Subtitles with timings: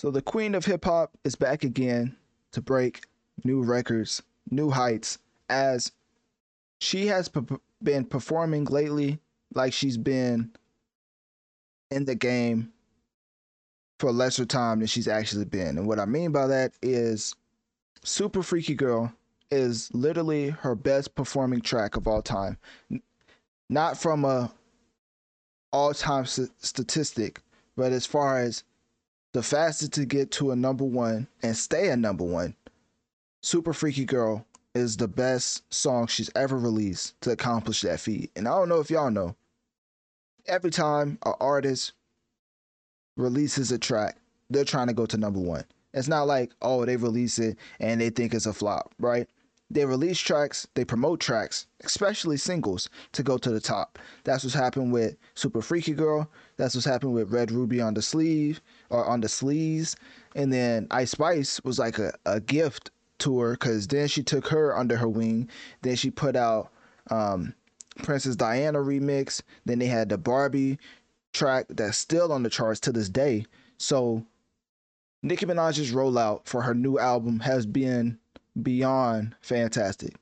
[0.00, 2.16] So the queen of hip hop is back again
[2.52, 3.04] to break
[3.44, 5.18] new records, new heights,
[5.50, 5.92] as
[6.78, 7.42] she has p-
[7.82, 9.18] been performing lately
[9.52, 10.52] like she's been
[11.90, 12.72] in the game
[13.98, 15.76] for lesser time than she's actually been.
[15.76, 17.34] And what I mean by that is
[18.02, 19.12] Super Freaky Girl
[19.50, 22.56] is literally her best performing track of all time.
[23.68, 24.50] Not from a
[25.74, 27.42] all-time statistic,
[27.76, 28.64] but as far as
[29.32, 32.54] the fastest to get to a number 1 and stay a number 1.
[33.42, 34.44] Super Freaky Girl
[34.74, 38.30] is the best song she's ever released to accomplish that feat.
[38.36, 39.34] And I don't know if y'all know.
[40.46, 41.92] Every time an artist
[43.16, 44.16] releases a track,
[44.48, 45.64] they're trying to go to number one.
[45.92, 49.28] It's not like, oh, they release it and they think it's a flop, right?
[49.72, 54.00] They release tracks, they promote tracks, especially singles, to go to the top.
[54.24, 56.28] That's what's happened with Super Freaky Girl.
[56.56, 59.94] That's what's happened with Red Ruby on the sleeve or on the sleeves.
[60.34, 64.48] And then Ice Spice was like a, a gift to her because then she took
[64.48, 65.48] her under her wing.
[65.82, 66.72] Then she put out
[67.10, 67.54] um,
[68.02, 69.40] Princess Diana remix.
[69.66, 70.78] Then they had the Barbie
[71.32, 73.46] track that's still on the charts to this day.
[73.78, 74.26] So
[75.22, 78.18] Nicki Minaj's rollout for her new album has been
[78.60, 80.14] beyond fantastic.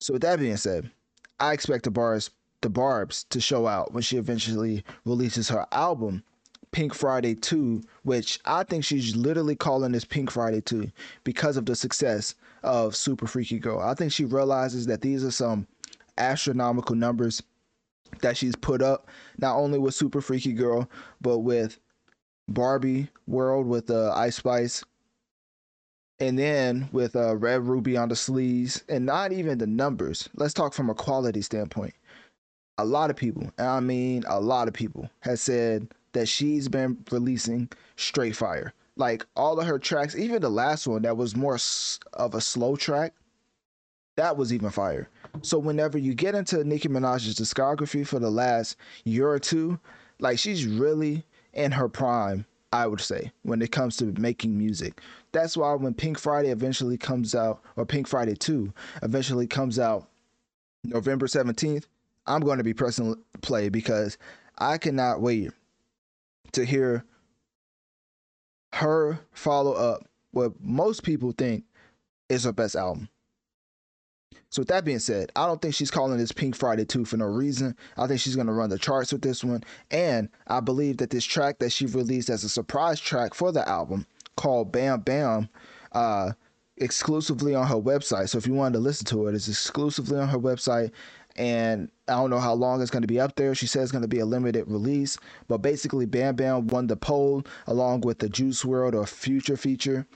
[0.00, 0.90] So with that being said,
[1.38, 2.30] I expect the bars
[2.62, 6.22] the Barbs to show out when she eventually releases her album
[6.70, 10.90] Pink Friday 2, which I think she's literally calling this Pink Friday 2
[11.22, 13.80] because of the success of Super Freaky Girl.
[13.80, 15.66] I think she realizes that these are some
[16.16, 17.42] astronomical numbers
[18.20, 20.88] that she's put up not only with Super Freaky Girl
[21.20, 21.78] but with
[22.48, 24.84] Barbie World with uh, Ice Spice
[26.20, 30.28] and then with uh, Red Ruby on the sleeves and not even the numbers.
[30.34, 31.94] Let's talk from a quality standpoint.
[32.78, 36.68] A lot of people, and I mean a lot of people, have said that she's
[36.68, 38.72] been releasing straight fire.
[38.96, 41.58] Like all of her tracks, even the last one that was more
[42.12, 43.14] of a slow track,
[44.16, 45.08] that was even fire.
[45.40, 49.78] So whenever you get into Nicki Minaj's discography for the last year or two,
[50.18, 55.00] like she's really in her prime, I would say, when it comes to making music.
[55.32, 58.72] That's why when Pink Friday eventually comes out, or Pink Friday 2
[59.02, 60.08] eventually comes out
[60.84, 61.84] November 17th,
[62.26, 64.16] I'm going to be pressing play because
[64.58, 65.50] I cannot wait
[66.52, 67.04] to hear
[68.74, 71.64] her follow up what most people think
[72.28, 73.08] is her best album.
[74.52, 77.16] So with that being said, I don't think she's calling this Pink Friday 2 for
[77.16, 77.74] no reason.
[77.96, 79.64] I think she's gonna run the charts with this one.
[79.90, 83.66] And I believe that this track that she released as a surprise track for the
[83.66, 85.48] album called Bahm Bahm,
[85.92, 86.32] uh,
[86.76, 88.28] exclusively on her website.
[88.28, 90.90] So if you wanted to listen to it, it's exclusively on her website.
[91.34, 93.54] And I don't know how long it's going to be up there.
[93.54, 95.16] She says it's going to be a limited release.
[95.48, 100.06] But basically, Bahm Bahm won the poll along with the Juice WRLD or Future feature.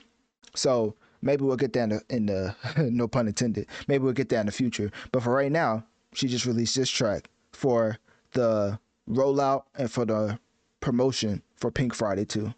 [0.53, 2.55] So Maybe we'll get that in the,
[2.91, 3.67] no pun intended.
[3.87, 4.91] Maybe we'll get that in the future.
[5.11, 5.83] But for right now,
[6.13, 7.97] she just released this track for
[8.31, 8.79] the
[9.09, 10.39] rollout and for the
[10.79, 12.53] promotion for Pink Friday 2.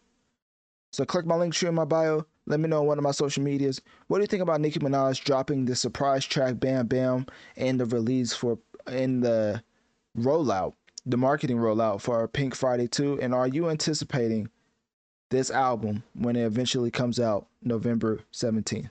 [0.92, 2.26] So click my Linktree in my bio.
[2.48, 3.80] Let me know on one of my social medias.
[4.08, 7.28] What do you think about Nicki Minaj dropping the surprise track Bahm Bahm
[7.58, 8.58] and the release for
[8.92, 9.62] in the
[10.18, 10.74] rollout,
[11.06, 13.20] the marketing rollout for Pink Friday 2?
[13.22, 14.50] And are you anticipating
[15.30, 18.90] this album when it eventually comes out November 17th.